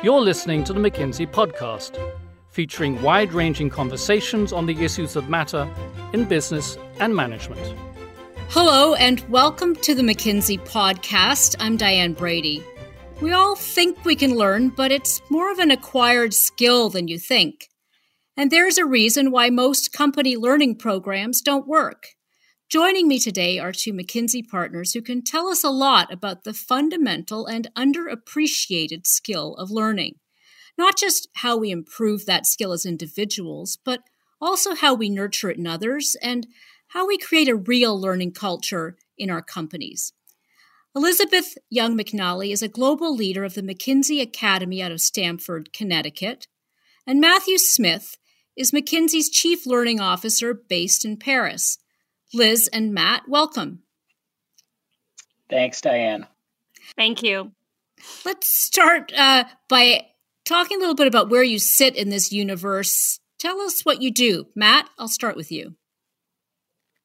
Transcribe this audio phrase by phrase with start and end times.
[0.00, 1.98] You're listening to the McKinsey Podcast,
[2.50, 5.68] featuring wide ranging conversations on the issues that matter
[6.12, 7.74] in business and management.
[8.50, 11.56] Hello, and welcome to the McKinsey Podcast.
[11.58, 12.64] I'm Diane Brady.
[13.20, 17.18] We all think we can learn, but it's more of an acquired skill than you
[17.18, 17.68] think.
[18.36, 22.06] And there's a reason why most company learning programs don't work.
[22.68, 26.52] Joining me today are two McKinsey partners who can tell us a lot about the
[26.52, 30.16] fundamental and underappreciated skill of learning.
[30.76, 34.00] Not just how we improve that skill as individuals, but
[34.38, 36.46] also how we nurture it in others and
[36.88, 40.12] how we create a real learning culture in our companies.
[40.94, 46.48] Elizabeth Young McNally is a global leader of the McKinsey Academy out of Stamford, Connecticut.
[47.06, 48.18] And Matthew Smith
[48.58, 51.78] is McKinsey's Chief Learning Officer based in Paris.
[52.32, 53.82] Liz and Matt, welcome.
[55.48, 56.26] Thanks, Diane.
[56.96, 57.52] Thank you.
[58.24, 60.06] Let's start uh, by
[60.44, 63.20] talking a little bit about where you sit in this universe.
[63.38, 64.46] Tell us what you do.
[64.54, 65.74] Matt, I'll start with you.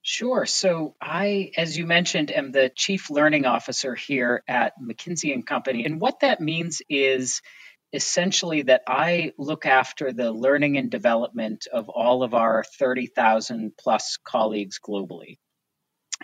[0.02, 0.46] Sure.
[0.46, 5.86] So I, as you mentioned, am the chief learning officer here at McKinsey and Company.
[5.86, 7.42] And what that means is
[7.94, 14.18] essentially that I look after the learning and development of all of our 30,000 plus
[14.24, 15.38] colleagues globally.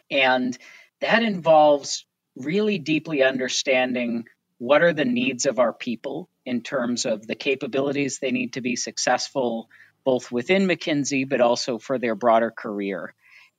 [0.09, 0.57] And
[0.99, 4.25] that involves really deeply understanding
[4.57, 8.61] what are the needs of our people in terms of the capabilities they need to
[8.61, 9.69] be successful
[10.03, 13.13] both within McKinsey but also for their broader career.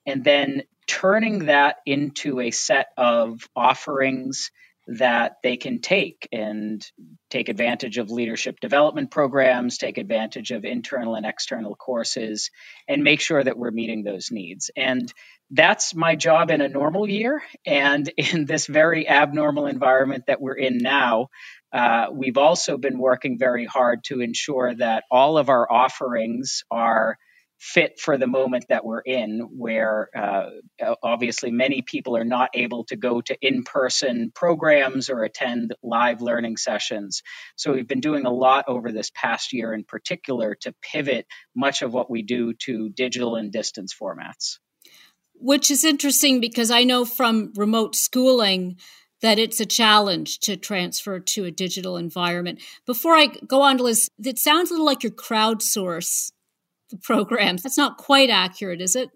[0.04, 4.50] And then turning that into a set of offerings
[4.98, 6.84] that they can take and
[7.30, 12.50] take advantage of leadership development programs, take advantage of internal and external courses,
[12.88, 14.70] and make sure that we're meeting those needs.
[14.76, 15.12] And
[15.52, 17.40] that's my job in a normal year.
[17.64, 21.28] And in this very abnormal environment that we're in now,
[21.72, 27.16] uh, we've also been working very hard to ensure that all of our offerings are
[27.60, 30.48] fit for the moment that we're in, where uh,
[31.02, 36.22] obviously many people are not able to go to in person programs or attend live
[36.22, 37.22] learning sessions.
[37.56, 41.82] So we've been doing a lot over this past year in particular to pivot much
[41.82, 44.58] of what we do to digital and distance formats.
[45.34, 48.78] Which is interesting because I know from remote schooling
[49.20, 52.62] that it's a challenge to transfer to a digital environment.
[52.86, 56.32] Before I go on, to Liz, it sounds a little like your crowdsource
[56.90, 57.62] the programs.
[57.62, 59.10] That's not quite accurate, is it?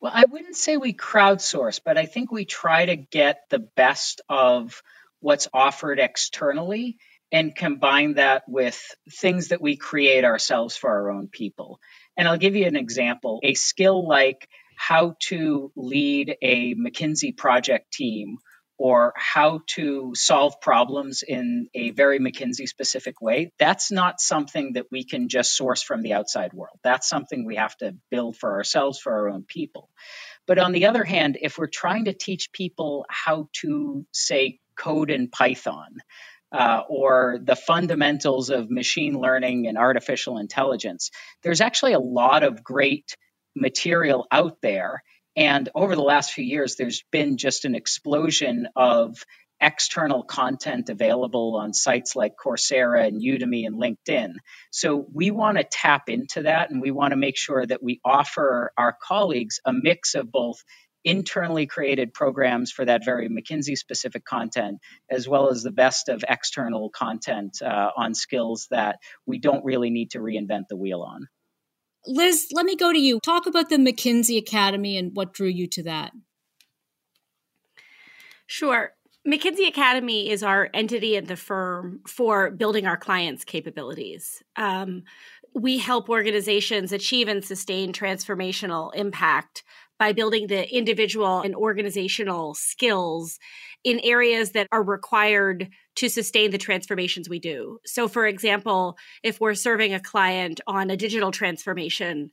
[0.00, 4.20] Well, I wouldn't say we crowdsource, but I think we try to get the best
[4.28, 4.82] of
[5.20, 6.98] what's offered externally
[7.32, 11.80] and combine that with things that we create ourselves for our own people.
[12.16, 17.92] And I'll give you an example a skill like how to lead a McKinsey project
[17.92, 18.38] team
[18.78, 24.86] or how to solve problems in a very McKinsey specific way, that's not something that
[24.90, 26.78] we can just source from the outside world.
[26.84, 29.90] That's something we have to build for ourselves, for our own people.
[30.46, 35.10] But on the other hand, if we're trying to teach people how to, say, code
[35.10, 35.98] in Python,
[36.52, 41.10] uh, or the fundamentals of machine learning and artificial intelligence,
[41.42, 43.16] there's actually a lot of great
[43.54, 45.02] material out there
[45.38, 49.24] and over the last few years, there's been just an explosion of
[49.60, 54.32] external content available on sites like Coursera and Udemy and LinkedIn.
[54.72, 58.00] So we want to tap into that and we want to make sure that we
[58.04, 60.64] offer our colleagues a mix of both
[61.04, 66.24] internally created programs for that very McKinsey specific content, as well as the best of
[66.28, 71.28] external content uh, on skills that we don't really need to reinvent the wheel on.
[72.06, 73.20] Liz, let me go to you.
[73.20, 76.12] Talk about the McKinsey Academy and what drew you to that.
[78.46, 78.92] Sure.
[79.26, 84.42] McKinsey Academy is our entity at the firm for building our clients' capabilities.
[84.56, 85.02] Um,
[85.54, 89.64] we help organizations achieve and sustain transformational impact
[89.98, 93.38] by building the individual and organizational skills
[93.84, 95.68] in areas that are required
[95.98, 97.80] to sustain the transformations we do.
[97.84, 102.30] So, for example, if we're serving a client on a digital transformation,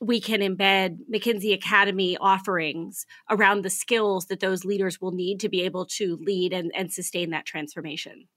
[0.00, 5.48] we can embed McKinsey Academy offerings around the skills that those leaders will need to
[5.48, 8.28] be able to lead and, and sustain that transformation.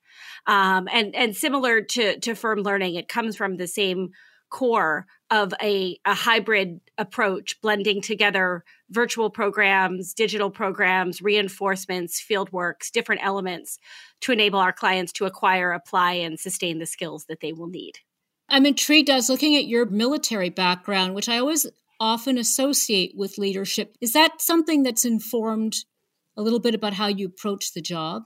[0.48, 4.10] Um, and, and similar to, to firm learning, it comes from the same
[4.50, 12.92] core of a, a hybrid approach, blending together virtual programs, digital programs, reinforcements, field works,
[12.92, 13.80] different elements
[14.22, 17.94] to enable our clients to acquire, apply, and sustain the skills that they will need.
[18.48, 19.10] I'm intrigued.
[19.10, 21.66] I was looking at your military background, which I always
[22.00, 23.96] often associate with leadership.
[24.02, 25.76] Is that something that's informed
[26.38, 28.24] a little bit about how you approach the job?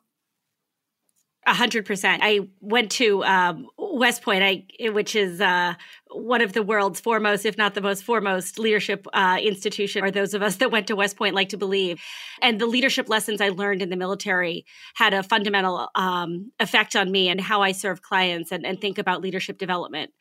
[1.47, 2.21] A hundred percent.
[2.23, 5.75] I went to um, West Point, I, which is uh,
[6.11, 10.33] one of the world's foremost, if not the most foremost, leadership uh, institution, or those
[10.33, 12.01] of us that went to West Point like to believe.
[12.41, 14.65] And the leadership lessons I learned in the military
[14.95, 18.97] had a fundamental um, effect on me and how I serve clients and, and think
[18.97, 20.11] about leadership development.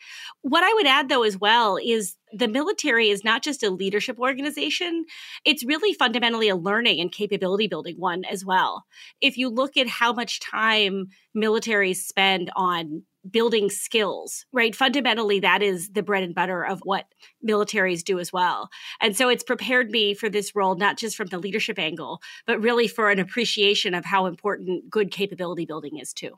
[0.42, 4.18] What I would add, though, as well, is the military is not just a leadership
[4.18, 5.06] organization,
[5.46, 8.84] it's really fundamentally a learning and capability building one as well.
[9.22, 14.74] If you look at how much time militaries spend on building skills, right?
[14.74, 17.06] Fundamentally, that is the bread and butter of what
[17.46, 18.70] militaries do as well.
[19.00, 22.62] And so it's prepared me for this role, not just from the leadership angle, but
[22.62, 26.34] really for an appreciation of how important good capability building is too.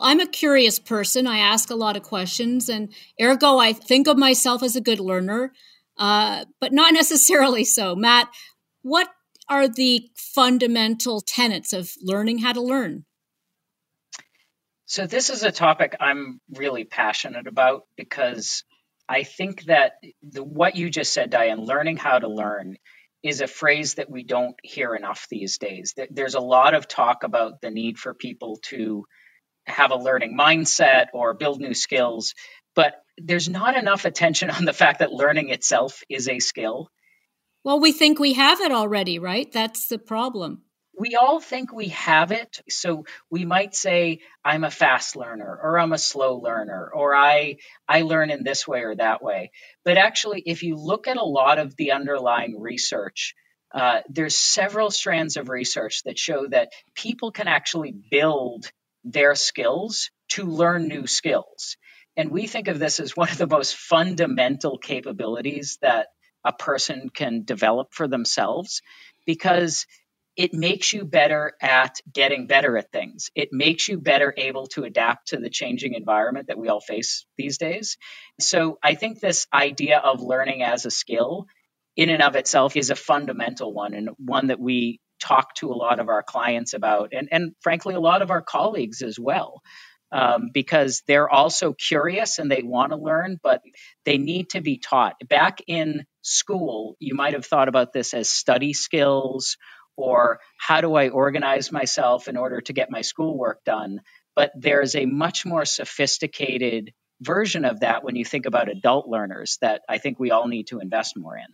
[0.00, 1.26] I'm a curious person.
[1.26, 5.00] I ask a lot of questions, and ergo, I think of myself as a good
[5.00, 5.52] learner,
[5.96, 7.94] uh, but not necessarily so.
[7.94, 8.28] Matt,
[8.82, 9.08] what
[9.48, 13.04] are the fundamental tenets of learning how to learn?
[14.92, 18.62] So, this is a topic I'm really passionate about because
[19.08, 19.92] I think that
[20.22, 22.76] the, what you just said, Diane, learning how to learn
[23.22, 25.94] is a phrase that we don't hear enough these days.
[26.10, 29.06] There's a lot of talk about the need for people to
[29.66, 32.34] have a learning mindset or build new skills,
[32.74, 36.90] but there's not enough attention on the fact that learning itself is a skill.
[37.64, 39.50] Well, we think we have it already, right?
[39.50, 40.64] That's the problem
[41.02, 42.60] we all think we have it.
[42.68, 47.56] So we might say, I'm a fast learner or I'm a slow learner or I,
[47.88, 49.50] I learn in this way or that way.
[49.84, 53.34] But actually, if you look at a lot of the underlying research,
[53.74, 58.70] uh, there's several strands of research that show that people can actually build
[59.02, 61.78] their skills to learn new skills.
[62.16, 66.10] And we think of this as one of the most fundamental capabilities that
[66.44, 68.82] a person can develop for themselves
[69.26, 69.86] because
[70.36, 73.30] it makes you better at getting better at things.
[73.34, 77.26] It makes you better able to adapt to the changing environment that we all face
[77.36, 77.98] these days.
[78.40, 81.46] So I think this idea of learning as a skill
[81.96, 85.74] in and of itself is a fundamental one and one that we talk to a
[85.74, 89.62] lot of our clients about and, and frankly a lot of our colleagues as well.
[90.10, 93.62] Um, because they're also curious and they want to learn, but
[94.04, 95.14] they need to be taught.
[95.26, 99.56] Back in school, you might have thought about this as study skills
[99.96, 104.00] or how do I organize myself in order to get my schoolwork done.
[104.34, 109.58] But there's a much more sophisticated version of that when you think about adult learners
[109.60, 111.46] that I think we all need to invest more in.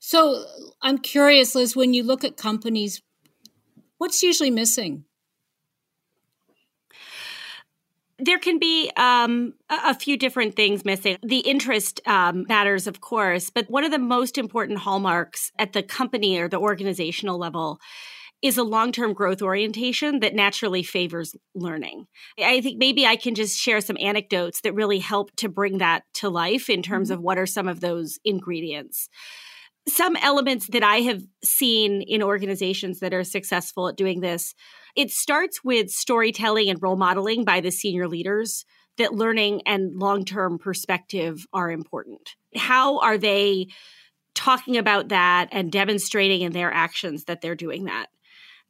[0.00, 0.44] So
[0.82, 3.02] I'm curious, Liz, when you look at companies,
[3.96, 5.04] what's usually missing?
[8.18, 11.18] There can be um, a, few different things missing.
[11.22, 15.82] The interest um, matters, of course, but one of the most important hallmarks at the
[15.82, 17.78] company or the organizational level
[18.40, 22.06] is a long term growth orientation that naturally favors learning.
[22.38, 26.04] I think maybe I can just share some anecdotes that really help to bring that
[26.14, 27.18] to life in terms mm-hmm.
[27.18, 29.08] of what are some of those ingredients
[29.88, 34.54] some elements that I have seen in organizations that are successful at doing this
[34.96, 38.64] it starts with storytelling and role modeling by the senior leaders
[38.98, 42.34] that learning and long term perspective are important.
[42.56, 43.68] How are they
[44.34, 48.06] talking about that and demonstrating in their actions that they're doing that?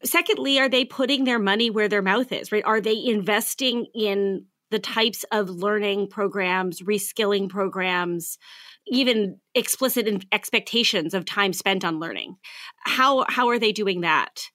[0.05, 2.65] Secondly, are they putting their money where their mouth is, right?
[2.65, 8.39] Are they investing in the types of learning programs, reskilling programs,
[8.87, 12.37] even explicit expectations of time spent on learning?
[12.81, 14.51] How how are they doing that?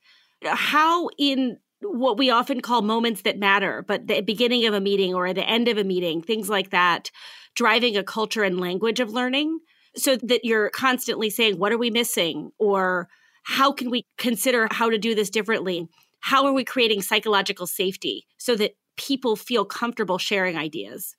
[0.46, 5.14] How in what we often call moments that matter, but the beginning of a meeting
[5.14, 7.12] or the end of a meeting, things like that,
[7.56, 9.60] driving a culture and language of learning
[9.96, 12.52] so that you're constantly saying, what are we missing?
[12.58, 13.10] Or
[13.44, 15.88] how can we consider how to do this differently?
[16.22, 21.16] How are we creating psychological safety so that people feel comfortable sharing ideas?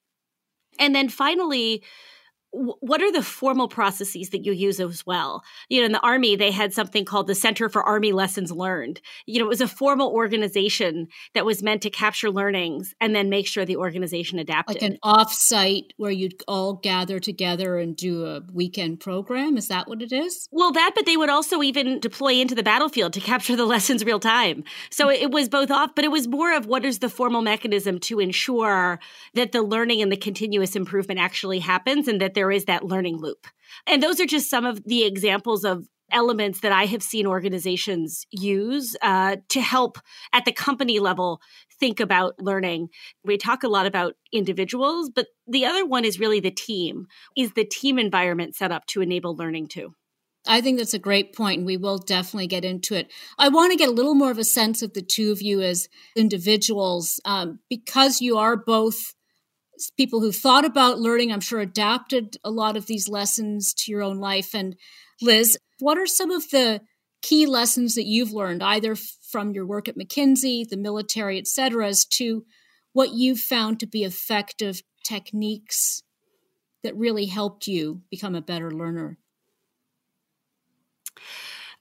[0.79, 1.85] And then finally,
[2.55, 5.43] what are the formal processes that you use as well?
[5.69, 9.01] You know, in the Army, they had something called the Center for Army Lessons Learned.
[9.27, 13.29] You know, it was a formal organization that was meant to capture learnings and then
[13.29, 14.81] make sure the organization adapted.
[14.81, 19.57] Like an offsite where you'd all gather together and do a weekend program.
[19.57, 20.49] Is that what it is?
[20.53, 24.05] Well, that, but they would also even deploy into the battlefield to capture the lessons
[24.05, 24.63] real time.
[24.91, 27.99] So it was both off, but it was more of what is the formal mechanism
[28.01, 29.01] to ensure
[29.35, 32.85] that the learning and the continuous improvement actually happens and that there there is that
[32.85, 33.47] learning loop.
[33.87, 38.27] And those are just some of the examples of elements that I have seen organizations
[38.31, 39.97] use uh, to help
[40.35, 41.41] at the company level
[41.81, 42.91] think about learning.
[43.25, 47.07] We talk a lot about individuals, but the other one is really the team.
[47.35, 49.95] Is the team environment set up to enable learning too?
[50.47, 53.11] I think that's a great point, and we will definitely get into it.
[53.39, 55.63] I want to get a little more of a sense of the two of you
[55.63, 59.14] as individuals, um, because you are both
[59.97, 64.03] people who thought about learning, I'm sure adapted a lot of these lessons to your
[64.03, 64.55] own life.
[64.55, 64.77] And
[65.21, 66.81] Liz, what are some of the
[67.23, 71.87] key lessons that you've learned, either from your work at McKinsey, the military, et cetera,
[71.89, 72.45] as to
[72.93, 76.03] what you've found to be effective techniques
[76.83, 79.19] that really helped you become a better learner?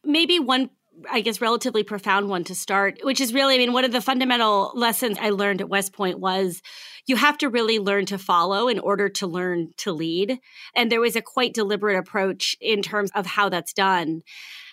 [0.03, 0.69] Maybe one
[1.09, 4.01] I guess, relatively profound one to start, which is really, I mean, one of the
[4.01, 6.61] fundamental lessons I learned at West Point was
[7.05, 10.39] you have to really learn to follow in order to learn to lead.
[10.75, 14.21] And there was a quite deliberate approach in terms of how that's done.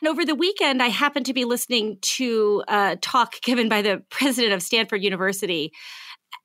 [0.00, 4.02] And over the weekend, I happened to be listening to a talk given by the
[4.10, 5.72] president of Stanford University.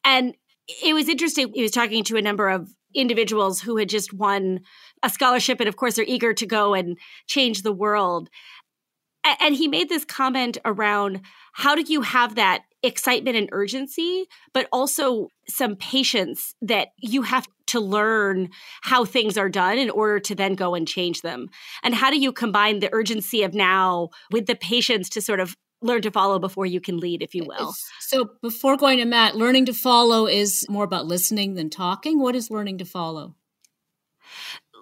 [0.04, 0.36] And
[0.84, 1.52] it was interesting.
[1.54, 4.62] He was talking to a number of individuals who had just won
[5.04, 8.30] a scholarship and of course they're eager to go and change the world
[9.40, 11.22] and he made this comment around
[11.54, 17.48] how do you have that excitement and urgency, but also some patience that you have
[17.68, 18.50] to learn
[18.82, 21.50] how things are done in order to then go and change them?
[21.84, 25.56] And how do you combine the urgency of now with the patience to sort of
[25.82, 27.74] learn to follow before you can lead, if you will?
[28.02, 32.20] So, before going to Matt, learning to follow is more about listening than talking.
[32.20, 33.36] What is learning to follow?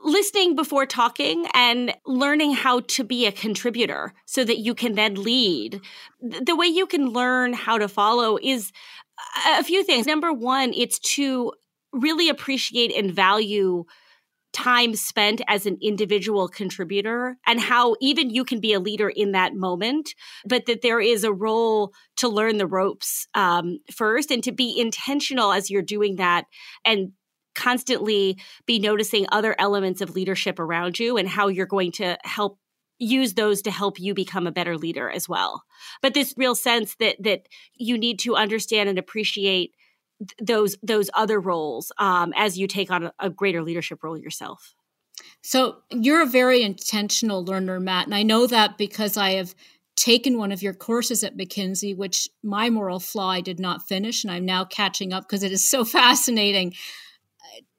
[0.03, 5.15] Listening before talking and learning how to be a contributor so that you can then
[5.15, 5.81] lead.
[6.21, 8.71] The way you can learn how to follow is
[9.47, 10.05] a few things.
[10.05, 11.53] Number one, it's to
[11.91, 13.85] really appreciate and value
[14.51, 19.31] time spent as an individual contributor and how even you can be a leader in
[19.31, 20.13] that moment,
[20.45, 24.79] but that there is a role to learn the ropes um, first and to be
[24.79, 26.45] intentional as you're doing that
[26.85, 27.13] and
[27.55, 32.59] constantly be noticing other elements of leadership around you and how you're going to help
[32.99, 35.63] use those to help you become a better leader as well.
[36.01, 39.75] But this real sense that that you need to understand and appreciate
[40.19, 44.17] th- those those other roles um, as you take on a, a greater leadership role
[44.17, 44.73] yourself.
[45.41, 49.53] So you're a very intentional learner matt and i know that because i have
[49.95, 54.23] taken one of your courses at mckinsey which my moral flaw i did not finish
[54.23, 56.73] and i'm now catching up because it is so fascinating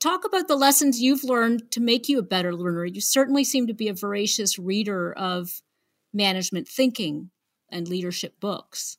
[0.04, 2.84] talk about the lessons you've learned to make you a better learner.
[2.84, 5.62] You certainly seem to be a voracious reader of
[6.12, 7.30] management thinking
[7.70, 8.98] and leadership books.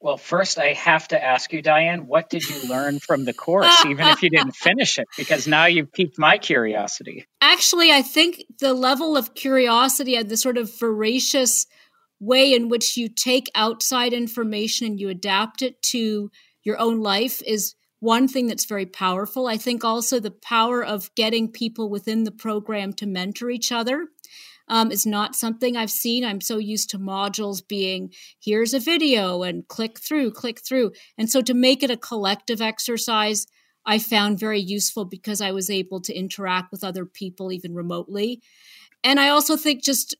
[0.00, 3.84] Well, first, I have to ask you, Diane, what did you learn from the course,
[3.86, 5.08] even if you didn't finish it?
[5.16, 7.26] Because now you've piqued my curiosity.
[7.40, 11.66] Actually, I think the level of curiosity and the sort of voracious
[12.20, 16.30] way in which you take outside information and you adapt it to
[16.62, 19.46] your own life is one thing that's very powerful.
[19.46, 24.06] I think also the power of getting people within the program to mentor each other
[24.68, 26.24] um, is not something I've seen.
[26.24, 30.92] I'm so used to modules being here's a video and click through, click through.
[31.16, 33.46] And so to make it a collective exercise,
[33.84, 38.42] I found very useful because I was able to interact with other people even remotely.
[39.02, 40.14] And I also think just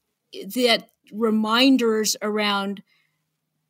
[0.54, 2.82] that reminders around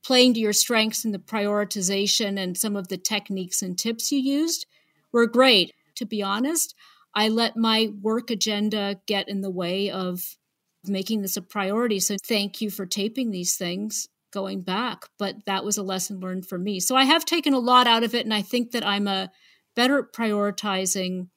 [0.08, 4.18] playing to your strengths in the prioritization and some of the techniques and tips you
[4.18, 4.64] used
[5.12, 5.74] were great.
[5.96, 6.74] To be honest,
[7.14, 10.38] I let my work agenda get in the way of
[10.86, 12.00] making this a priority.
[12.00, 15.02] So thank you for taping these things going back.
[15.18, 16.80] But that was a lesson learned for me.
[16.80, 18.24] So I have taken a lot out of it.
[18.24, 19.30] And I think that I'm a
[19.76, 21.28] better at prioritizing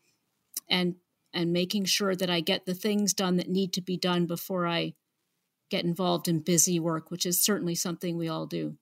[0.69, 0.95] and
[1.33, 4.65] and making sure that I get the things done that need to be done before
[4.65, 4.93] I
[5.71, 8.75] get involved in busy work, which is certainly something we all do.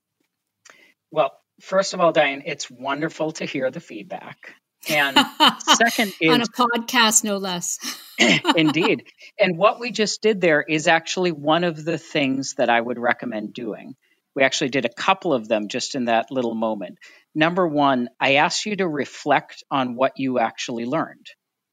[1.12, 1.31] Well,
[1.62, 4.55] first of all, Diane, it's wonderful to hear the feedback.
[4.89, 5.17] And
[5.60, 7.77] second is on a podcast, no less.
[8.55, 9.05] indeed.
[9.39, 13.00] And what we just did there is actually one of the things that I would
[13.00, 13.96] recommend doing.
[14.36, 16.98] We actually did a couple of them just in that little moment.
[17.36, 21.27] Number one, I asked you to reflect on what you actually learned.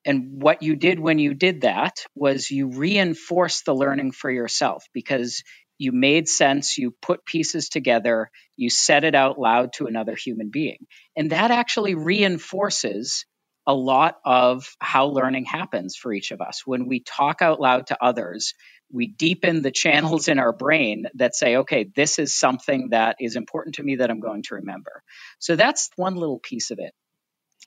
[0.07, 4.85] And what you did when you did that was you reinforced the learning for yourself
[4.95, 5.43] because
[5.79, 10.51] you made sense, you put pieces together, you said it out loud to another human
[10.51, 10.87] being.
[11.17, 13.27] And that actually reinforces
[13.67, 16.63] a lot of how learning happens for each of us.
[16.65, 18.55] When we talk out loud to others,
[18.93, 23.35] we deepen the channels in our brain that say, okay, this is something that is
[23.35, 25.03] important to me that I'm going to remember.
[25.41, 26.95] So that's one little piece of it.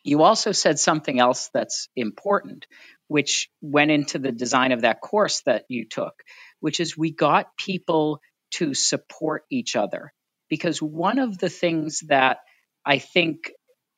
[0.03, 2.67] You also said something else that's important,
[3.07, 6.23] which went into the design of that course that you took,
[6.59, 10.13] which is we got people to support each other.
[10.49, 12.39] Because one of the things that
[12.85, 13.51] I think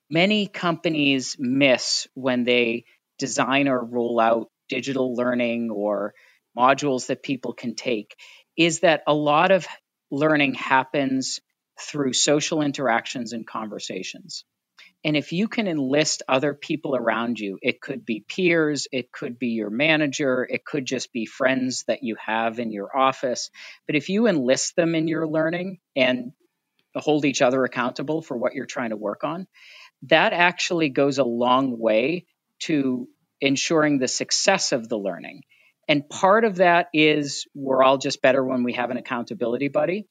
[0.10, 2.86] many companies miss when they
[3.20, 6.14] design or roll out digital learning or
[6.58, 8.16] modules that people can take
[8.58, 9.68] is that a lot of
[10.10, 11.40] learning happens
[11.80, 14.44] through social interactions and conversations.
[15.04, 19.40] And if you can enlist other people around you, it could be peers, it could
[19.40, 23.50] be your manager, it could just be friends that you have in your office.
[23.88, 26.34] But if you enlist them in your learning and
[26.96, 29.48] hold each other accountable for what you're trying to work on,
[30.04, 32.26] that actually goes a long way
[32.60, 33.08] to
[33.40, 35.44] ensuring the success of the learning.
[35.88, 40.08] And part of that is we're all just better when we have an accountability buddy.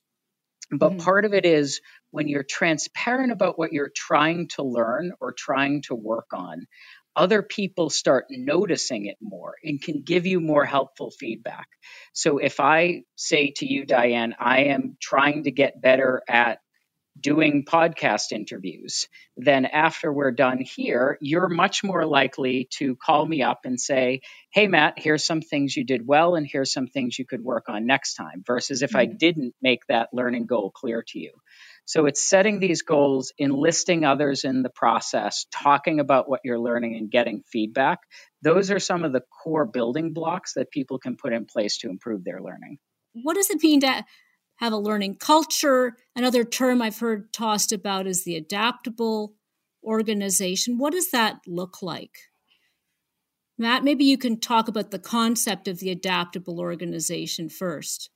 [0.71, 1.01] But mm-hmm.
[1.01, 5.83] part of it is when you're transparent about what you're trying to learn or trying
[5.83, 6.67] to work on,
[7.17, 11.67] other people start noticing it more and can give you more helpful feedback.
[12.13, 16.61] So if I say to you, Diane, I am trying to get better at
[17.19, 23.43] doing podcast interviews, then after we're done here, you're much more likely to call me
[23.43, 24.21] up and say,
[24.53, 27.69] Hey, Matt, here's some things you did well, and here's some things you could work
[27.69, 28.99] on next time, versus if mm-hmm.
[28.99, 31.33] I didn't make that learning goal clear to you.
[31.85, 36.97] So it's setting these goals, enlisting others in the process, talking about what you're learning,
[36.97, 37.99] and getting feedback.
[38.43, 41.91] Those are some of the core building blocks that people can put in place to
[41.91, 42.79] improve their learning.
[43.13, 44.05] What does it mean to
[44.61, 45.97] have a learning culture.
[46.15, 49.35] Another term I've heard tossed about is the adaptable
[49.83, 50.77] organization.
[50.77, 52.15] What does that look like?
[53.57, 58.11] Matt, maybe you can talk about the concept of the adaptable organization first.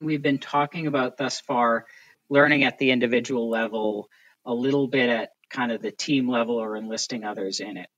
[0.00, 1.84] We've been talking about thus far
[2.30, 4.08] learning at the individual level,
[4.46, 7.88] a little bit at kind of the team level or enlisting others in it.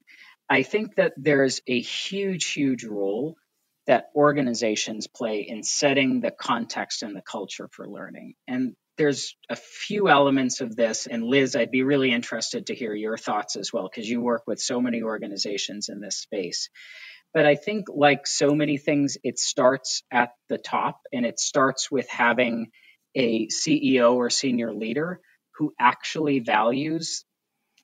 [0.50, 3.36] I think that there's a huge, huge role
[3.88, 8.34] that organizations play in setting the context and the culture for learning.
[8.46, 11.06] And there's a few elements of this.
[11.06, 14.42] And Liz, I'd be really interested to hear your thoughts as well, because you work
[14.46, 16.68] with so many organizations in this space.
[17.32, 21.90] But I think, like so many things, it starts at the top and it starts
[21.90, 22.70] with having
[23.14, 25.20] a CEO or senior leader
[25.56, 27.24] who actually values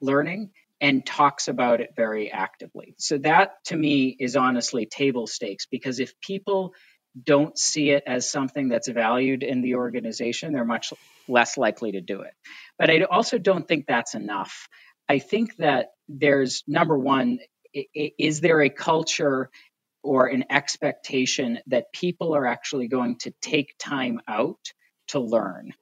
[0.00, 0.50] learning
[0.84, 2.94] and talks about it very actively.
[2.98, 6.74] So that to me is honestly table stakes because if people
[7.22, 10.92] don't see it as something that's valued in the organization, they're much
[11.26, 12.34] less likely to do it.
[12.78, 14.68] But I also don't think that's enough.
[15.08, 17.38] I think that there's number one,
[17.72, 19.48] is there a culture
[20.02, 24.60] or an expectation that people are actually going to take time out
[25.08, 25.72] to learn?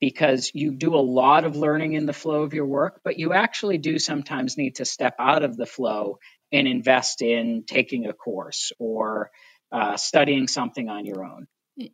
[0.00, 3.32] Because you do a lot of learning in the flow of your work, but you
[3.32, 6.18] actually do sometimes need to step out of the flow
[6.52, 9.30] and invest in taking a course or
[9.72, 11.46] uh, studying something on your own.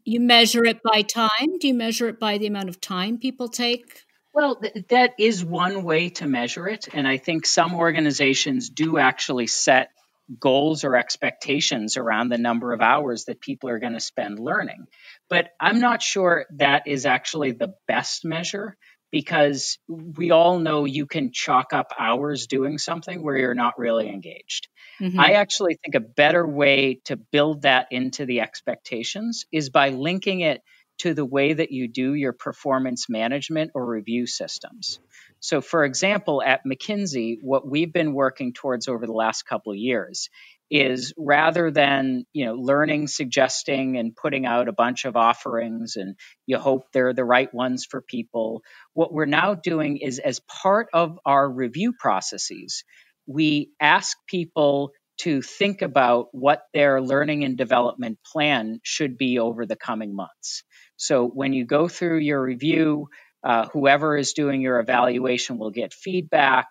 [0.05, 1.59] You measure it by time?
[1.59, 4.03] Do you measure it by the amount of time people take?
[4.35, 6.89] Well, th- that is one way to measure it.
[6.93, 9.91] And I think some organizations do actually set
[10.39, 14.87] goals or expectations around the number of hours that people are going to spend learning.
[15.29, 18.77] But I'm not sure that is actually the best measure
[19.11, 24.09] because we all know you can chalk up hours doing something where you're not really
[24.09, 24.69] engaged.
[25.01, 25.21] Mm-hmm.
[25.21, 30.41] I actually think a better way to build that into the expectations is by linking
[30.41, 30.63] it
[30.99, 34.99] to the way that you do your performance management or review systems.
[35.43, 39.79] So, for example, at McKinsey, what we've been working towards over the last couple of
[39.79, 40.31] years
[40.71, 46.17] is rather than you know learning suggesting and putting out a bunch of offerings and
[46.47, 48.63] you hope they're the right ones for people
[48.95, 52.85] what we're now doing is as part of our review processes
[53.27, 59.67] we ask people to think about what their learning and development plan should be over
[59.67, 60.65] the coming months.
[60.97, 63.09] So when you go through your review
[63.45, 66.69] uh, whoever is doing your evaluation will get feedback.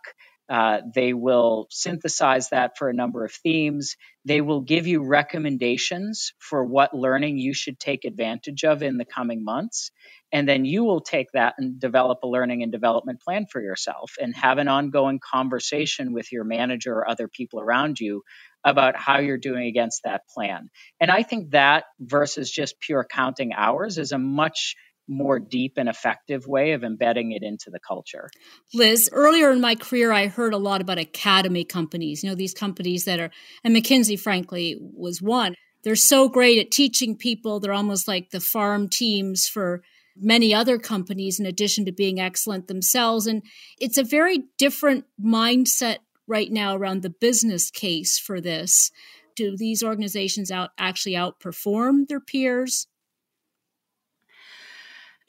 [0.49, 3.95] Uh, they will synthesize that for a number of themes.
[4.25, 9.05] They will give you recommendations for what learning you should take advantage of in the
[9.05, 9.91] coming months.
[10.31, 14.13] And then you will take that and develop a learning and development plan for yourself
[14.21, 18.23] and have an ongoing conversation with your manager or other people around you
[18.65, 20.69] about how you're doing against that plan.
[20.99, 24.75] And I think that versus just pure counting hours is a much
[25.07, 28.29] more deep and effective way of embedding it into the culture.
[28.73, 32.53] Liz, earlier in my career, I heard a lot about academy companies, you know, these
[32.53, 33.31] companies that are,
[33.63, 35.55] and McKinsey, frankly, was one.
[35.83, 37.59] They're so great at teaching people.
[37.59, 39.81] They're almost like the farm teams for
[40.15, 43.27] many other companies, in addition to being excellent themselves.
[43.27, 43.43] And
[43.79, 48.91] it's a very different mindset right now around the business case for this.
[49.35, 52.87] Do these organizations out actually outperform their peers?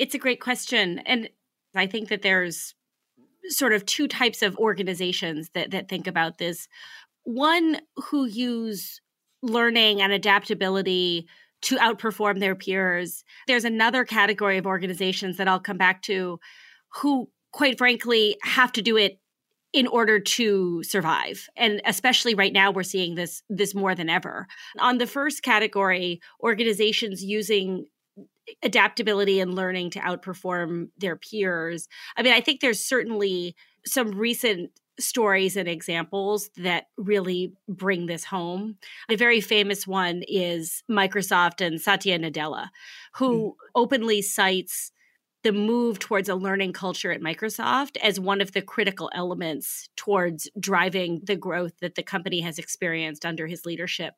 [0.03, 0.99] It's a great question.
[1.07, 1.29] And
[1.77, 2.75] I think that there's
[3.47, 6.67] sort of two types of organizations that, that think about this.
[7.23, 9.01] One who use
[9.43, 11.29] learning and adaptability
[11.63, 13.23] to outperform their peers.
[13.47, 16.41] There's another category of organizations that I'll come back to
[16.95, 19.21] who, quite frankly, have to do it
[19.73, 24.47] in order to survive and especially right now we're seeing this this more than ever
[24.79, 27.87] on the first category organizations using
[28.63, 34.71] adaptability and learning to outperform their peers i mean i think there's certainly some recent
[35.01, 38.77] stories and examples that really bring this home.
[39.11, 42.69] A very famous one is Microsoft and Satya Nadella,
[43.15, 43.53] who mm.
[43.75, 44.93] openly cites
[45.43, 50.49] the move towards a learning culture at Microsoft as one of the critical elements towards
[50.59, 54.15] driving the growth that the company has experienced under his leadership.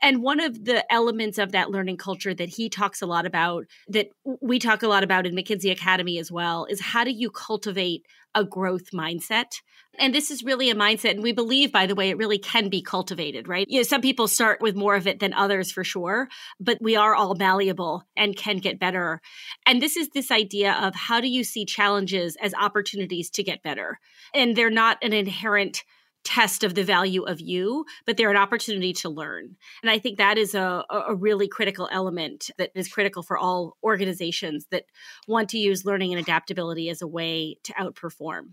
[0.00, 3.66] And one of the elements of that learning culture that he talks a lot about,
[3.88, 4.08] that
[4.40, 8.06] we talk a lot about in McKinsey Academy as well, is how do you cultivate
[8.34, 9.60] a growth mindset?
[9.98, 11.12] And this is really a mindset.
[11.12, 13.66] And we believe, by the way, it really can be cultivated, right?
[13.68, 16.96] You know, some people start with more of it than others for sure, but we
[16.96, 19.20] are all malleable and can get better.
[19.66, 23.62] And this is this idea of how do you see challenges as opportunities to get
[23.62, 23.98] better?
[24.34, 25.84] And they're not an inherent
[26.24, 29.56] test of the value of you, but they're an opportunity to learn.
[29.82, 33.76] And I think that is a, a really critical element that is critical for all
[33.82, 34.84] organizations that
[35.26, 38.50] want to use learning and adaptability as a way to outperform.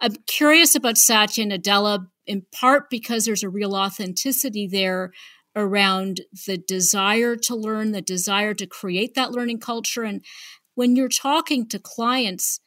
[0.00, 5.12] I'm curious about Satya Nadella, in part because there's a real authenticity there
[5.56, 10.04] around the desire to learn, the desire to create that learning culture.
[10.04, 10.24] And
[10.74, 12.60] when you're talking to clients,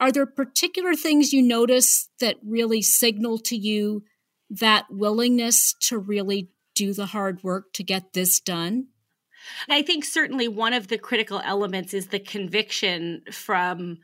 [0.00, 4.04] are there particular things you notice that really signal to you
[4.50, 8.88] that willingness to really do the hard work to get this done?
[9.68, 13.98] I think certainly one of the critical elements is the conviction from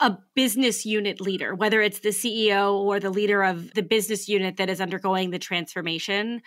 [0.00, 4.56] a business unit leader, whether it's the CEO or the leader of the business unit
[4.56, 6.42] that is undergoing the transformation,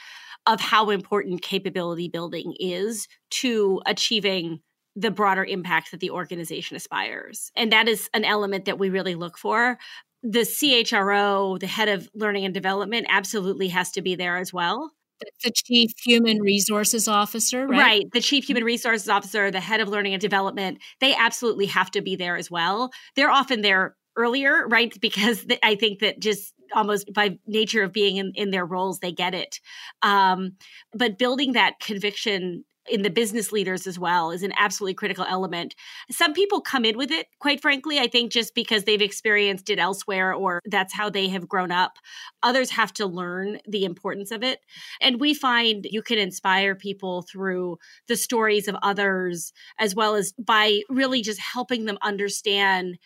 [0.46, 4.60] of how important capability building is to achieving
[4.96, 7.52] the broader impact that the organization aspires.
[7.56, 9.78] And that is an element that we really look for.
[10.24, 14.92] The CHRO, the head of learning and development, absolutely has to be there as well.
[15.44, 17.80] The chief human resources officer, right?
[17.80, 18.06] Right.
[18.12, 22.02] The chief human resources officer, the head of learning and development, they absolutely have to
[22.02, 22.92] be there as well.
[23.16, 24.94] They're often there earlier, right?
[25.00, 29.12] Because I think that just almost by nature of being in, in their roles, they
[29.12, 29.60] get it.
[30.02, 30.54] Um,
[30.94, 35.76] but building that conviction in the business leaders as well is an absolutely critical element.
[36.12, 39.80] Some people come in with it, quite frankly, I think just because they've experienced it
[39.80, 41.94] elsewhere or that's how they have grown up.
[42.44, 44.60] Others have to learn the importance of it.
[45.02, 50.34] And we find you can inspire people through the stories of others as well as
[50.34, 52.98] by really just helping them understand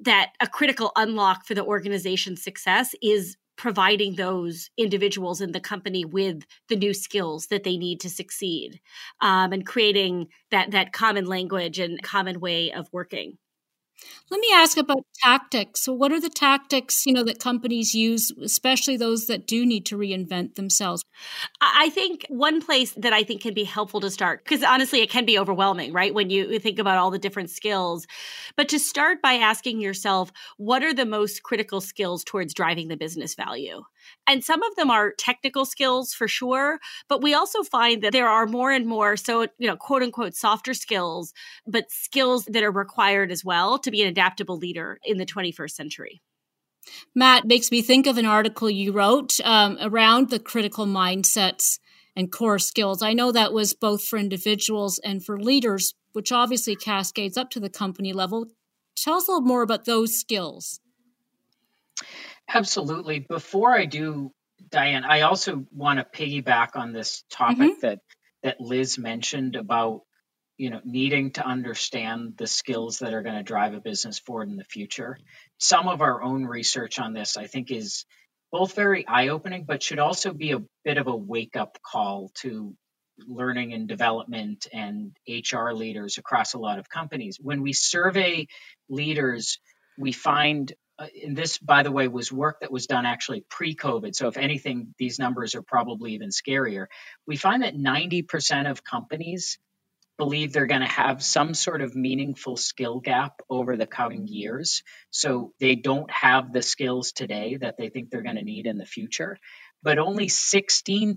[0.00, 6.04] that a critical unlock for the organization's success is providing those individuals in the company
[6.04, 8.80] with the new skills that they need to succeed
[9.20, 13.38] um, and creating that that common language and common way of working
[14.30, 15.80] let me ask about tactics.
[15.82, 19.84] So what are the tactics, you know, that companies use, especially those that do need
[19.86, 21.04] to reinvent themselves?
[21.60, 25.10] I think one place that I think can be helpful to start because honestly it
[25.10, 26.14] can be overwhelming, right?
[26.14, 28.06] When you think about all the different skills.
[28.56, 32.96] But to start by asking yourself, what are the most critical skills towards driving the
[32.96, 33.82] business value?
[34.26, 38.28] And some of them are technical skills for sure, but we also find that there
[38.28, 41.32] are more and more so, you know, quote unquote softer skills,
[41.66, 45.70] but skills that are required as well to be an adaptable leader in the 21st
[45.70, 46.22] century.
[47.14, 51.78] Matt makes me think of an article you wrote um, around the critical mindsets
[52.16, 53.02] and core skills.
[53.02, 57.60] I know that was both for individuals and for leaders, which obviously cascades up to
[57.60, 58.46] the company level.
[58.96, 60.80] Tell us a little more about those skills.
[62.48, 63.20] Absolutely.
[63.20, 64.32] Before I do,
[64.70, 67.80] Diane, I also want to piggyback on this topic mm-hmm.
[67.82, 67.98] that
[68.42, 70.02] that Liz mentioned about
[70.56, 74.48] you know needing to understand the skills that are going to drive a business forward
[74.48, 75.18] in the future.
[75.58, 78.04] Some of our own research on this, I think, is
[78.50, 82.76] both very eye-opening, but should also be a bit of a wake-up call to
[83.26, 87.38] learning and development and HR leaders across a lot of companies.
[87.40, 88.48] When we survey
[88.88, 89.58] leaders,
[89.98, 93.74] we find Uh, and this, by the way, was work that was done actually pre
[93.74, 94.14] COVID.
[94.14, 96.86] So, if anything, these numbers are probably even scarier.
[97.26, 99.58] We find that 90% of companies
[100.18, 104.82] believe they're going to have some sort of meaningful skill gap over the coming years.
[105.10, 108.76] So, they don't have the skills today that they think they're going to need in
[108.76, 109.38] the future.
[109.82, 111.16] But only 16%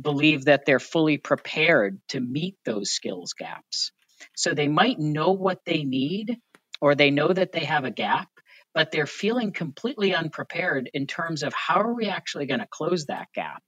[0.00, 3.92] believe that they're fully prepared to meet those skills gaps.
[4.34, 6.38] So, they might know what they need
[6.80, 8.28] or they know that they have a gap
[8.76, 13.06] but they're feeling completely unprepared in terms of how are we actually going to close
[13.06, 13.62] that gap.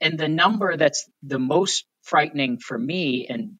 [0.00, 3.52] And the number that's the most frightening for me, and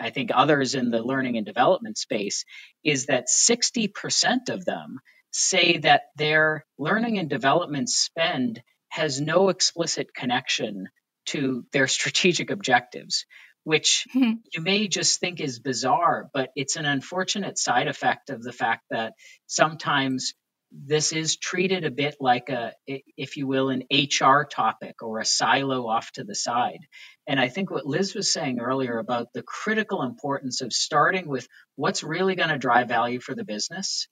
[0.00, 2.46] I think others in the learning and development space,
[2.82, 4.98] is that 60% of them
[5.30, 10.88] say that their learning and development spend has no explicit connection
[11.26, 13.26] to their strategic objectives,
[13.64, 18.54] which you may just think is bizarre, but it's an unfortunate side effect of the
[18.54, 19.12] fact that
[19.46, 20.32] sometimes
[20.72, 25.24] this is treated a bit like a, if you will, an HR topic or a
[25.24, 26.80] silo off to the side.
[27.26, 31.48] And I think what Liz was saying earlier about the critical importance of starting with
[31.76, 34.08] what's really going to drive value for the business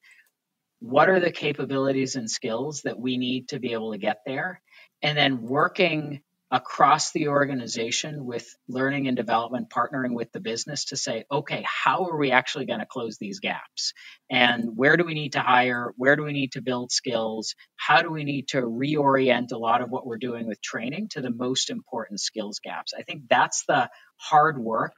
[0.84, 4.60] what are the capabilities and skills that we need to be able to get there
[5.02, 6.20] and then working
[6.54, 12.04] across the organization with learning and development partnering with the business to say okay how
[12.04, 13.92] are we actually going to close these gaps?
[14.30, 15.92] And where do we need to hire?
[15.96, 17.56] Where do we need to build skills?
[17.76, 21.20] How do we need to reorient a lot of what we're doing with training to
[21.20, 22.92] the most important skills gaps?
[22.96, 24.94] I think that's the hard work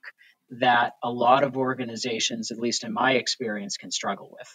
[0.60, 4.48] that a lot of organizations at least in my experience can struggle with.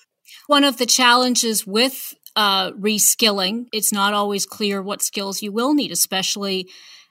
[0.45, 5.73] One of the challenges with uh, reskilling, it's not always clear what skills you will
[5.73, 6.69] need, especially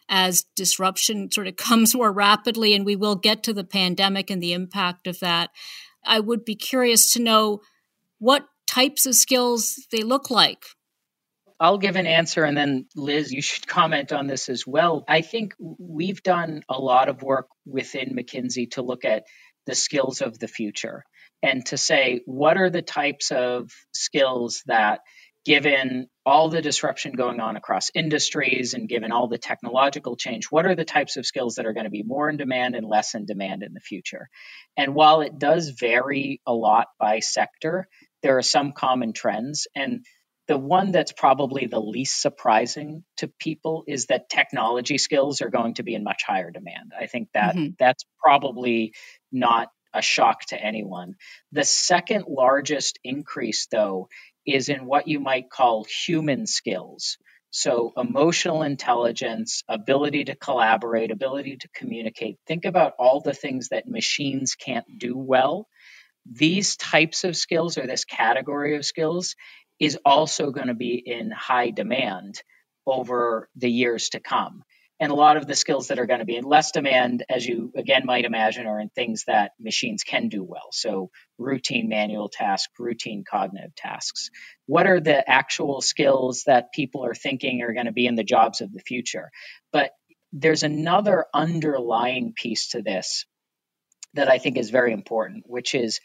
[0.08, 4.42] as disruption sort of comes more rapidly, and we will get to the pandemic and
[4.42, 5.50] the impact of that.
[6.04, 7.60] I would be curious to know
[8.18, 10.64] what types of skills they look like.
[11.58, 15.04] I'll give an answer and then Liz, you should comment on this as well.
[15.06, 19.24] I think we've done a lot of work within McKinsey to look at
[19.66, 21.04] the skills of the future
[21.42, 25.00] and to say what are the types of skills that
[25.46, 30.66] given all the disruption going on across industries and given all the technological change what
[30.66, 33.14] are the types of skills that are going to be more in demand and less
[33.14, 34.28] in demand in the future
[34.76, 37.86] and while it does vary a lot by sector
[38.22, 40.04] there are some common trends and
[40.50, 45.74] the one that's probably the least surprising to people is that technology skills are going
[45.74, 46.90] to be in much higher demand.
[46.98, 47.74] I think that mm-hmm.
[47.78, 48.92] that's probably
[49.30, 51.16] not a shock to anyone.
[51.52, 54.08] The second largest increase, though,
[54.46, 57.18] is in what you might call human skills.
[57.50, 62.38] So, emotional intelligence, ability to collaborate, ability to communicate.
[62.46, 65.66] Think about all the things that machines can't do well.
[66.30, 69.34] These types of skills, or this category of skills,
[69.80, 72.40] is also going to be in high demand
[72.86, 74.62] over the years to come.
[75.00, 77.46] And a lot of the skills that are going to be in less demand, as
[77.46, 80.68] you again might imagine, are in things that machines can do well.
[80.72, 84.28] So, routine manual tasks, routine cognitive tasks.
[84.66, 88.24] What are the actual skills that people are thinking are going to be in the
[88.24, 89.30] jobs of the future?
[89.72, 89.92] But
[90.32, 93.24] there's another underlying piece to this
[94.14, 96.00] that I think is very important, which is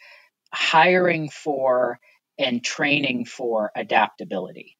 [0.52, 1.98] hiring for
[2.38, 4.76] and training for adaptability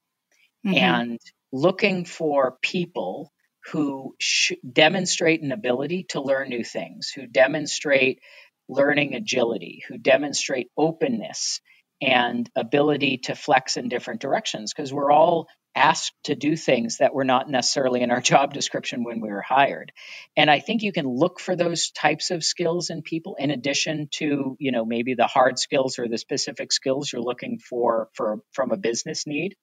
[0.67, 0.77] mm-hmm.
[0.77, 1.21] and
[1.53, 3.33] looking for people
[3.73, 8.21] who sh- demonstrate an ability to learn new things, who demonstrate
[8.69, 11.61] learning agility, who demonstrate openness
[12.01, 17.15] and ability to flex in different directions because we're all asked to do things that
[17.15, 19.93] were not necessarily in our job description when we were hired.
[20.37, 24.09] And i think you can look for those types of skills in people in addition
[24.13, 28.41] to you know maybe the hard skills or the specific skills you're looking for for
[28.53, 29.57] from a business need.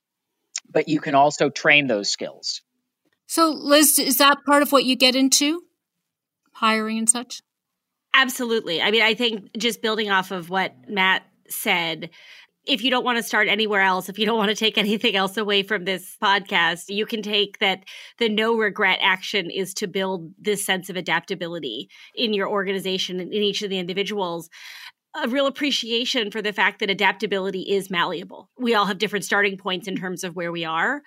[0.69, 2.61] But you can also train those skills
[3.27, 5.63] so, Liz, is that part of what you get into
[6.53, 7.41] hiring and such?
[8.13, 8.81] Absolutely.
[8.81, 12.11] I mean, I think just building off of what Matt said,
[12.65, 15.15] if you don't want to start anywhere else, if you don't want to take anything
[15.15, 17.83] else away from this podcast, you can take that
[18.19, 23.33] the no regret action is to build this sense of adaptability in your organization and
[23.33, 24.49] in each of the individuals.
[25.15, 28.49] A real appreciation for the fact that adaptability is malleable.
[28.57, 31.03] We all have different starting points in terms of where we are,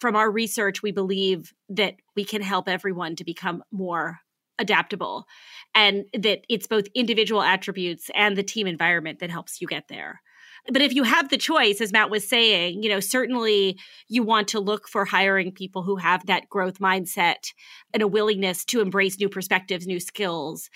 [0.00, 4.18] from our research, we believe that we can help everyone to become more
[4.58, 5.26] adaptable
[5.74, 10.20] and that it's both individual attributes and the team environment that helps you get there.
[10.70, 14.48] But if you have the choice, as Matt was saying, you know, certainly you want
[14.48, 17.52] to look for hiring people who have that growth mindset
[17.94, 20.68] and a willingness to embrace new perspectives, new skills.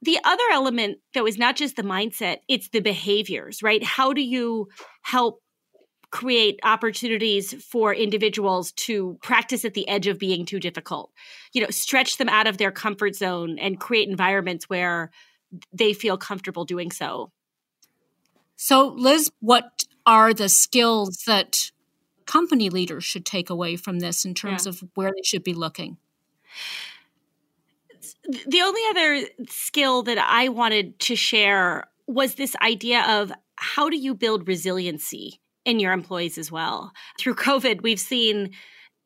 [0.00, 3.82] The other element, though, is not just the mindset, it's the behaviors, right?
[3.82, 4.68] How do you
[5.02, 5.41] help
[6.12, 11.10] create opportunities for individuals to practice at the edge of being too difficult.
[11.52, 15.10] You know stretch them out of their comfort zone and create environments where
[15.72, 17.32] they feel comfortable doing so.
[18.56, 21.72] So liz what are the skills that
[22.26, 24.70] company leaders should take away from this in terms yeah.
[24.70, 25.96] of where they should be looking?
[28.46, 33.96] The only other skill that i wanted to share was this idea of how do
[33.96, 36.92] you build resiliency in your employees as well.
[37.18, 38.50] Through COVID, we've seen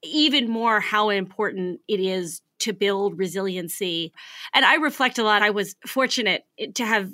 [0.03, 4.13] even more how important it is to build resiliency.
[4.55, 5.43] And I reflect a lot.
[5.43, 7.11] I was fortunate to have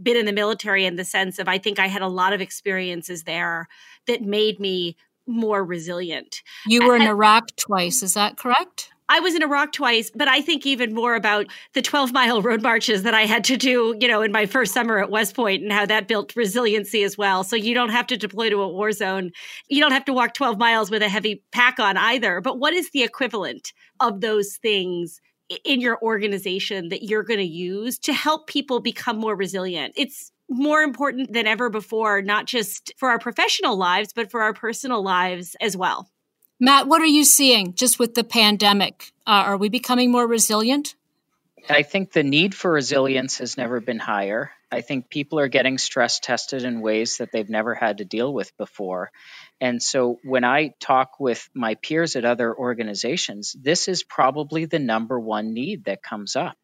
[0.00, 2.40] been in the military in the sense of I think I had a lot of
[2.40, 3.66] experiences there
[4.06, 6.42] that made me more resilient.
[6.66, 8.90] You were in Iraq twice, is that correct?
[9.10, 12.62] I was in Iraq twice, but I think even more about the 12 mile road
[12.62, 15.62] marches that I had to do, you know, in my first summer at West Point
[15.62, 17.42] and how that built resiliency as well.
[17.42, 19.30] So you don't have to deploy to a war zone.
[19.68, 22.42] You don't have to walk 12 miles with a heavy pack on either.
[22.42, 25.20] But what is the equivalent of those things
[25.64, 29.94] in your organization that you're going to use to help people become more resilient?
[29.96, 34.52] It's more important than ever before, not just for our professional lives, but for our
[34.52, 36.10] personal lives as well.
[36.60, 39.12] Matt, what are you seeing just with the pandemic?
[39.26, 40.96] Uh, are we becoming more resilient?
[41.70, 44.50] I think the need for resilience has never been higher.
[44.70, 48.32] I think people are getting stress tested in ways that they've never had to deal
[48.32, 49.10] with before.
[49.60, 54.78] And so when I talk with my peers at other organizations, this is probably the
[54.78, 56.58] number one need that comes up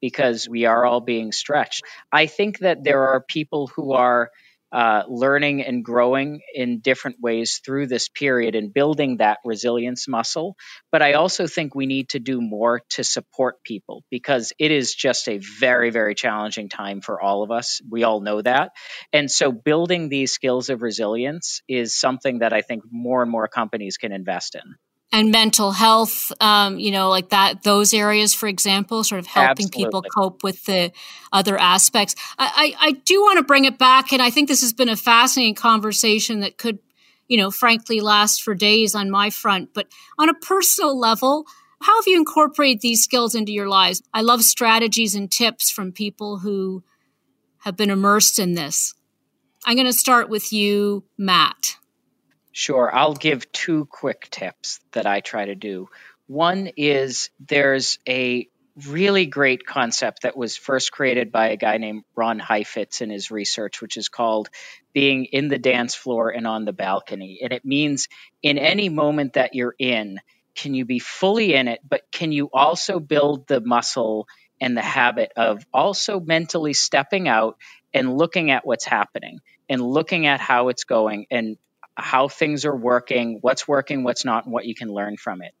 [0.00, 1.82] because we are all being stretched.
[2.12, 4.30] I think that there are people who are
[4.74, 10.56] uh, learning and growing in different ways through this period and building that resilience muscle.
[10.90, 14.92] But I also think we need to do more to support people because it is
[14.92, 17.80] just a very, very challenging time for all of us.
[17.88, 18.72] We all know that.
[19.12, 23.46] And so building these skills of resilience is something that I think more and more
[23.46, 24.74] companies can invest in
[25.12, 29.66] and mental health, um, you know, like that, those areas, for example, sort of helping
[29.66, 29.84] Absolutely.
[29.84, 30.92] people cope with the
[31.32, 32.16] other aspects.
[32.36, 34.88] I, I, I do want to bring it back, and I think this has been
[34.88, 36.80] a fascinating conversation that could,
[37.28, 39.70] you know, frankly last for days on my front.
[39.72, 39.86] But
[40.18, 41.46] on a personal level,
[41.80, 44.02] how have you incorporated these skills into your lives?
[44.12, 46.82] I love strategies and tips from people who
[47.58, 48.94] have been immersed in this.
[49.64, 51.76] I'm going to start with you, Matt.
[52.56, 52.88] Sure.
[52.94, 55.88] I'll give two quick tips that I try to do.
[56.28, 58.48] One is there's a
[58.86, 63.32] really great concept that was first created by a guy named Ron Heifetz in his
[63.32, 64.50] research, which is called
[64.92, 67.40] being in the dance floor and on the balcony.
[67.42, 68.06] And it means
[68.40, 70.20] in any moment that you're in,
[70.54, 74.28] can you be fully in it, but can you also build the muscle
[74.60, 77.56] and the habit of also mentally stepping out
[77.92, 81.56] and looking at what's happening and looking at how it's going and
[81.96, 85.54] how things are working, what's working, what's not, and what you can learn from it.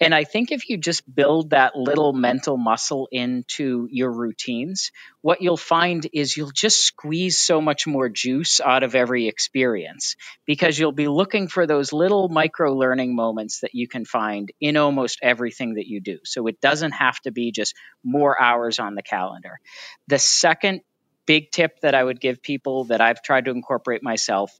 [0.00, 5.42] And I think if you just build that little mental muscle into your routines, what
[5.42, 10.78] you'll find is you'll just squeeze so much more juice out of every experience because
[10.78, 15.18] you'll be looking for those little micro learning moments that you can find in almost
[15.22, 16.18] everything that you do.
[16.24, 17.74] So it doesn't have to be just
[18.04, 19.58] more hours on the calendar.
[20.06, 20.80] The second
[21.26, 24.50] big tip that I would give people that I've tried to incorporate myself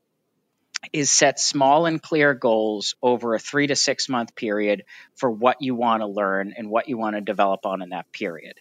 [0.93, 4.85] is set small and clear goals over a three to six month period
[5.17, 8.11] for what you want to learn and what you want to develop on in that
[8.13, 8.55] period.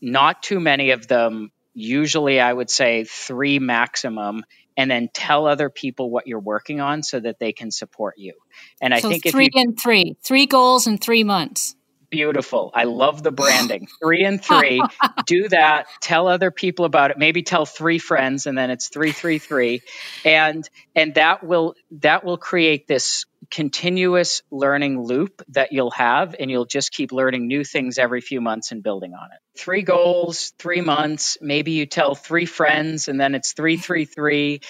[0.00, 4.44] Not too many of them, usually I would say three maximum,
[4.76, 8.34] and then tell other people what you're working on so that they can support you.
[8.80, 11.76] And I so think three if you, and three, three goals in three months.
[12.12, 12.70] Beautiful.
[12.74, 13.88] I love the branding.
[14.02, 14.82] Three and three.
[15.26, 15.86] Do that.
[16.02, 17.16] Tell other people about it.
[17.16, 19.80] Maybe tell three friends and then it's three, three, three.
[20.22, 26.50] And and that will that will create this continuous learning loop that you'll have and
[26.50, 29.58] you'll just keep learning new things every few months and building on it.
[29.58, 31.38] Three goals, three months.
[31.40, 34.60] Maybe you tell three friends and then it's three, three, three.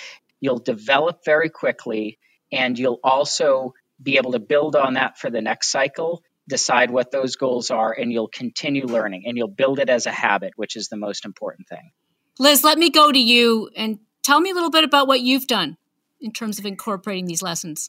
[0.41, 2.21] You'll develop very quickly
[2.53, 7.11] and you'll also be able to build on that for the next cycle decide what
[7.11, 10.77] those goals are, and you'll continue learning and you'll build it as a habit, which
[10.77, 11.91] is the most important thing.
[12.39, 15.47] Liz, let me go to you and tell me a little bit about what you've
[15.47, 15.79] done
[16.21, 17.89] in terms of incorporating these lessons.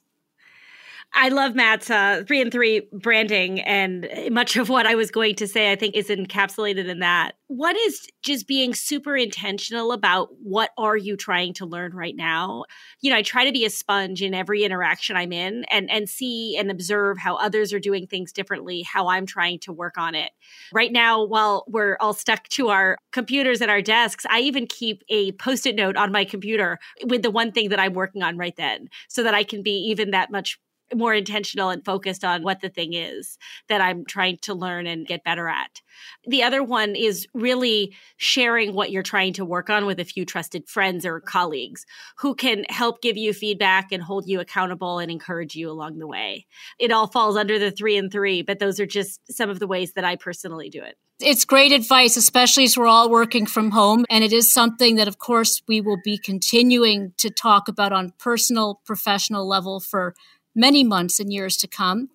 [1.16, 5.36] I love Matt's uh, three and three branding, and much of what I was going
[5.36, 7.34] to say, I think, is encapsulated in that.
[7.48, 12.64] What is just being super intentional about what are you trying to learn right now?
[13.02, 16.10] You know, I try to be a sponge in every interaction I'm in, and and
[16.10, 20.16] see and observe how others are doing things differently, how I'm trying to work on
[20.16, 20.32] it.
[20.74, 25.04] Right now, while we're all stuck to our computers and our desks, I even keep
[25.10, 28.56] a post-it note on my computer with the one thing that I'm working on right
[28.56, 30.60] then, so that I can be even that much
[30.96, 33.38] more intentional and focused on what the thing is
[33.70, 35.82] that I'm trying to learn and get better at.
[36.26, 40.26] The other one is really sharing what you're trying to work on with a few
[40.26, 41.86] trusted friends or colleagues
[42.18, 46.08] who can help give you feedback and hold you accountable and encourage you along the
[46.08, 46.46] way.
[46.80, 49.68] It all falls under the three and three, but those are just some of the
[49.68, 50.98] ways that I personally do it.
[51.20, 54.04] It's great advice, especially as we're all working from home.
[54.10, 58.14] And it is something that, of course, we will be continuing to talk about on
[58.20, 60.16] personal, professional level for
[60.56, 62.10] many months and years to come.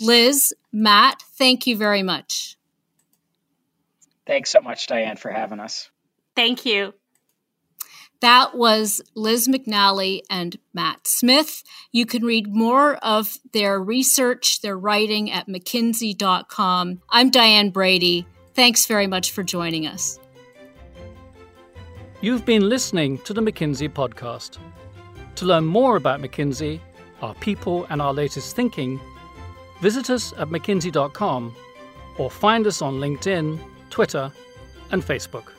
[0.00, 2.56] Liz, Matt, thank you very much.
[4.26, 5.90] Thanks so much, Diane, for having us.
[6.34, 6.94] Thank you.
[8.20, 11.62] That was Liz McNally and Matt Smith.
[11.92, 17.02] You can read more of their research, their writing at mckinsey.com.
[17.10, 18.26] I'm Diane Brady.
[18.54, 20.18] Thanks very much for joining us.
[22.22, 24.56] You've been listening to the McKinsey podcast.
[25.34, 26.80] To learn more about McKinsey,
[27.22, 29.00] our people, and our latest thinking,
[29.80, 31.54] visit us at mckinsey.com
[32.18, 33.58] or find us on LinkedIn,
[33.90, 34.30] Twitter,
[34.90, 35.53] and Facebook.